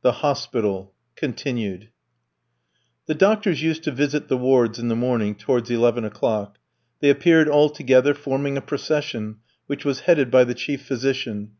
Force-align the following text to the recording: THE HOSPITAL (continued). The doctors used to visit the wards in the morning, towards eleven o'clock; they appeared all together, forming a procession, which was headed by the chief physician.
THE 0.00 0.12
HOSPITAL 0.12 0.94
(continued). 1.14 1.90
The 3.04 3.12
doctors 3.14 3.62
used 3.62 3.82
to 3.84 3.90
visit 3.90 4.28
the 4.28 4.36
wards 4.38 4.78
in 4.78 4.88
the 4.88 4.96
morning, 4.96 5.34
towards 5.34 5.68
eleven 5.70 6.06
o'clock; 6.06 6.56
they 7.00 7.10
appeared 7.10 7.50
all 7.50 7.68
together, 7.68 8.14
forming 8.14 8.56
a 8.56 8.62
procession, 8.62 9.40
which 9.66 9.84
was 9.84 10.00
headed 10.08 10.30
by 10.30 10.44
the 10.44 10.54
chief 10.54 10.80
physician. 10.86 11.50